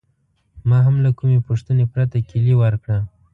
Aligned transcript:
ما 0.69 0.79
هم 0.87 0.95
له 1.05 1.11
کومې 1.17 1.39
پوښتنې 1.47 1.85
پرته 1.93 2.17
کیلي 2.29 2.55
ورکړه. 2.61 2.99